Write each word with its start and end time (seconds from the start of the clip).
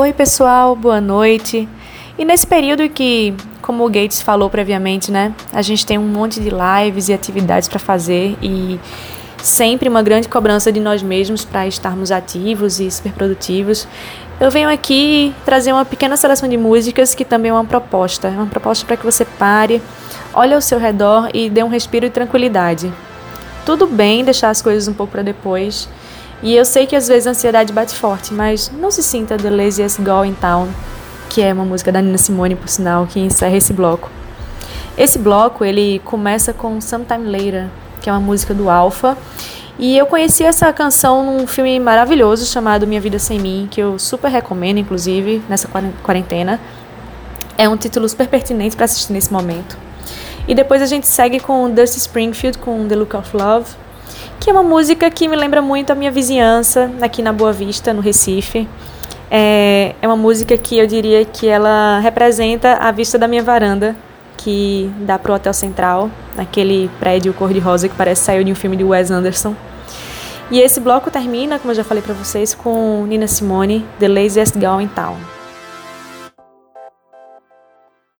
Oi, 0.00 0.12
pessoal, 0.12 0.76
boa 0.76 1.00
noite. 1.00 1.68
E 2.16 2.24
nesse 2.24 2.46
período 2.46 2.88
que, 2.88 3.34
como 3.60 3.84
o 3.84 3.88
Gates 3.88 4.22
falou 4.22 4.48
previamente, 4.48 5.10
né, 5.10 5.34
a 5.52 5.60
gente 5.60 5.84
tem 5.84 5.98
um 5.98 6.06
monte 6.06 6.38
de 6.38 6.50
lives 6.50 7.08
e 7.08 7.12
atividades 7.12 7.68
para 7.68 7.80
fazer 7.80 8.38
e 8.40 8.78
sempre 9.42 9.88
uma 9.88 10.00
grande 10.00 10.28
cobrança 10.28 10.70
de 10.70 10.78
nós 10.78 11.02
mesmos 11.02 11.44
para 11.44 11.66
estarmos 11.66 12.12
ativos 12.12 12.78
e 12.78 12.88
super 12.92 13.10
produtivos. 13.12 13.88
Eu 14.40 14.52
venho 14.52 14.70
aqui 14.70 15.34
trazer 15.44 15.72
uma 15.72 15.84
pequena 15.84 16.16
seleção 16.16 16.48
de 16.48 16.56
músicas 16.56 17.12
que 17.12 17.24
também 17.24 17.50
é 17.50 17.52
uma 17.52 17.64
proposta, 17.64 18.28
é 18.28 18.30
uma 18.30 18.46
proposta 18.46 18.86
para 18.86 18.96
que 18.96 19.04
você 19.04 19.24
pare, 19.24 19.82
olhe 20.32 20.54
ao 20.54 20.60
seu 20.60 20.78
redor 20.78 21.28
e 21.34 21.50
dê 21.50 21.64
um 21.64 21.68
respiro 21.68 22.06
de 22.06 22.12
tranquilidade. 22.12 22.92
Tudo 23.66 23.84
bem 23.84 24.24
deixar 24.24 24.50
as 24.50 24.62
coisas 24.62 24.86
um 24.86 24.94
pouco 24.94 25.10
para 25.10 25.22
depois 25.22 25.88
e 26.42 26.54
eu 26.54 26.64
sei 26.64 26.86
que 26.86 26.94
às 26.94 27.08
vezes 27.08 27.26
a 27.26 27.30
ansiedade 27.30 27.72
bate 27.72 27.94
forte, 27.94 28.32
mas 28.32 28.70
não 28.70 28.90
se 28.90 29.02
sinta 29.02 29.36
The 29.36 29.50
Laziest 29.50 29.98
Girl 29.98 30.24
in 30.24 30.34
Town, 30.34 30.68
que 31.28 31.42
é 31.42 31.52
uma 31.52 31.64
música 31.64 31.90
da 31.90 32.00
Nina 32.00 32.18
Simone, 32.18 32.54
por 32.54 32.68
sinal, 32.68 33.06
que 33.06 33.18
encerra 33.18 33.56
esse 33.56 33.72
bloco. 33.72 34.10
Esse 34.96 35.18
bloco, 35.18 35.64
ele 35.64 36.00
começa 36.04 36.52
com 36.52 36.80
Sometime 36.80 37.28
Later, 37.28 37.66
que 38.00 38.08
é 38.08 38.12
uma 38.12 38.20
música 38.20 38.54
do 38.54 38.70
Alpha, 38.70 39.16
e 39.78 39.96
eu 39.96 40.06
conheci 40.06 40.42
essa 40.42 40.72
canção 40.72 41.24
num 41.24 41.46
filme 41.46 41.78
maravilhoso 41.78 42.44
chamado 42.46 42.84
Minha 42.84 43.00
Vida 43.00 43.18
Sem 43.18 43.38
Mim, 43.38 43.68
que 43.70 43.80
eu 43.80 43.96
super 43.96 44.28
recomendo, 44.28 44.78
inclusive, 44.78 45.40
nessa 45.48 45.68
quarentena. 46.02 46.60
É 47.56 47.68
um 47.68 47.76
título 47.76 48.08
super 48.08 48.26
pertinente 48.26 48.74
para 48.74 48.86
assistir 48.86 49.12
nesse 49.12 49.32
momento. 49.32 49.78
E 50.48 50.54
depois 50.54 50.82
a 50.82 50.86
gente 50.86 51.06
segue 51.06 51.38
com 51.38 51.70
Dusty 51.70 51.98
Springfield 51.98 52.58
com 52.58 52.88
The 52.88 52.96
Look 52.96 53.16
of 53.16 53.36
Love, 53.36 53.70
que 54.40 54.50
é 54.50 54.52
uma 54.52 54.62
música 54.62 55.10
que 55.10 55.28
me 55.28 55.36
lembra 55.36 55.60
muito 55.60 55.90
a 55.90 55.94
minha 55.94 56.10
vizinhança 56.10 56.90
aqui 57.00 57.22
na 57.22 57.32
Boa 57.32 57.52
Vista, 57.52 57.92
no 57.92 58.00
Recife. 58.00 58.68
É, 59.30 59.94
é 60.00 60.06
uma 60.06 60.16
música 60.16 60.56
que 60.56 60.78
eu 60.78 60.86
diria 60.86 61.24
que 61.24 61.46
ela 61.46 61.98
representa 62.00 62.74
a 62.74 62.90
vista 62.90 63.18
da 63.18 63.28
minha 63.28 63.42
varanda, 63.42 63.94
que 64.36 64.90
dá 65.00 65.18
pro 65.18 65.34
Hotel 65.34 65.52
Central, 65.52 66.10
naquele 66.34 66.88
prédio 66.98 67.34
cor-de-rosa 67.34 67.88
que 67.88 67.94
parece 67.94 68.22
sair 68.24 68.44
de 68.44 68.52
um 68.52 68.54
filme 68.54 68.76
de 68.76 68.84
Wes 68.84 69.10
Anderson. 69.10 69.54
E 70.50 70.60
esse 70.60 70.80
bloco 70.80 71.10
termina, 71.10 71.58
como 71.58 71.72
eu 71.72 71.76
já 71.76 71.84
falei 71.84 72.02
para 72.02 72.14
vocês, 72.14 72.54
com 72.54 73.04
Nina 73.06 73.26
Simone, 73.26 73.84
The 73.98 74.08
Laziest 74.08 74.54
Girl 74.54 74.80
in 74.80 74.88
Town. 74.88 75.37